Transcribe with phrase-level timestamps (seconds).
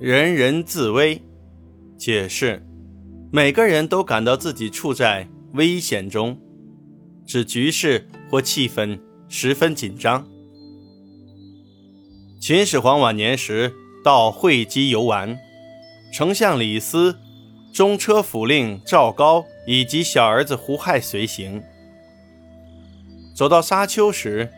[0.00, 1.20] 人人自危。
[1.96, 2.64] 解释：
[3.32, 6.38] 每个人都感到自己处在危险中，
[7.26, 10.24] 指局势或气氛十分紧张。
[12.40, 13.74] 秦始皇晚年时
[14.04, 15.36] 到会稽游玩，
[16.12, 17.18] 丞相李斯、
[17.72, 21.60] 中车府令赵高以及小儿子胡亥随行。
[23.34, 24.48] 走到沙丘时，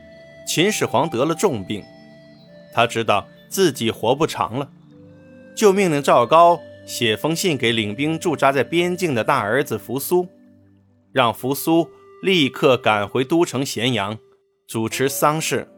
[0.46, 1.82] 秦始皇得了重病，
[2.74, 4.70] 他知道自己活不长了，
[5.60, 10.26] 就命令赵高写封信给领兵驻扎在边境的大儿子扶苏，
[11.12, 11.86] 让扶苏
[12.22, 14.16] 立刻赶回都城咸阳，
[14.66, 15.68] 主持丧事。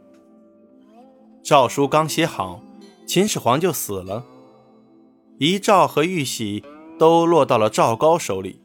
[1.43, 2.63] 诏书刚写好，
[3.09, 4.25] 秦始皇就死了，
[5.39, 6.63] 遗诏和玉玺
[6.97, 8.63] 都落到了赵高手里。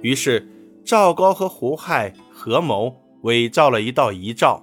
[0.00, 0.48] 于是
[0.86, 4.62] 赵高和胡亥合谋伪造了一道遗诏。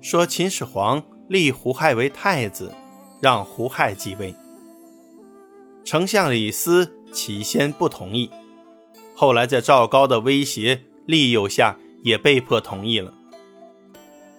[0.00, 2.72] 说秦始皇立胡亥为太子，
[3.20, 4.32] 让胡亥继位。
[5.84, 8.30] 丞相李斯起先不同意，
[9.14, 13.12] 后来在赵高的威胁利诱下，也被迫同意了。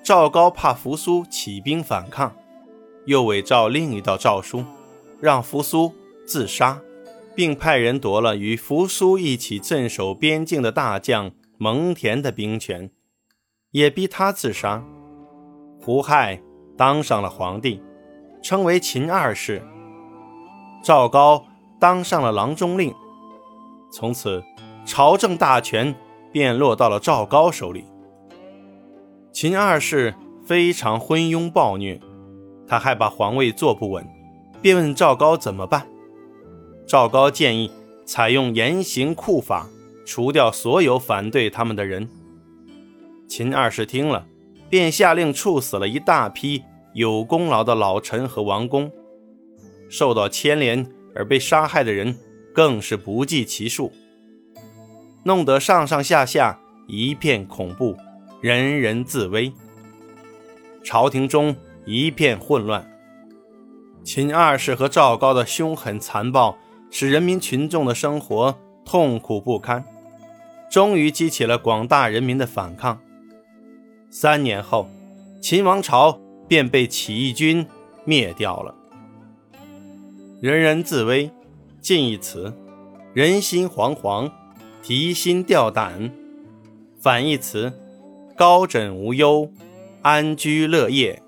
[0.03, 2.35] 赵高怕扶苏起兵反抗，
[3.05, 4.63] 又伪造另一道诏书，
[5.19, 5.93] 让扶苏
[6.25, 6.81] 自杀，
[7.35, 12.89] 并派人夺了与扶苏一起镇守边境的大将蒙恬的兵权，
[13.71, 14.83] 也逼他自杀。
[15.79, 16.41] 胡亥
[16.77, 17.81] 当上了皇帝，
[18.41, 19.61] 称为秦二世。
[20.81, 21.45] 赵高
[21.79, 22.93] 当上了郎中令，
[23.91, 24.43] 从此
[24.85, 25.95] 朝政大权
[26.31, 27.85] 便落到了赵高手里。
[29.31, 30.13] 秦二世
[30.45, 31.99] 非常昏庸暴虐，
[32.67, 34.05] 他害怕皇位坐不稳，
[34.61, 35.87] 便问赵高怎么办。
[36.87, 37.71] 赵高建议
[38.05, 39.67] 采用严刑酷法，
[40.05, 42.09] 除掉所有反对他们的人。
[43.27, 44.25] 秦二世听了。
[44.71, 48.89] 便下令处死了一大批有功劳的老臣和王公，
[49.91, 52.17] 受到牵连而被杀害的人
[52.55, 53.91] 更是不计其数，
[55.23, 57.97] 弄得上上下下一片恐怖，
[58.39, 59.51] 人人自危，
[60.81, 61.53] 朝廷中
[61.85, 62.89] 一片混乱。
[64.03, 66.57] 秦二世和赵高的凶狠残暴，
[66.89, 69.83] 使人民群众的生活痛苦不堪，
[70.71, 72.99] 终于激起了广大人民的反抗。
[74.09, 74.89] 三年后，
[75.41, 77.67] 秦王朝便被起义军
[78.05, 78.75] 灭掉了。
[80.41, 81.29] 人人自危，
[81.81, 82.51] 近义词：
[83.13, 84.31] 人心惶惶，
[84.81, 86.09] 提心吊胆；
[86.99, 87.71] 反义词：
[88.35, 89.51] 高枕无忧，
[90.01, 91.21] 安居乐业。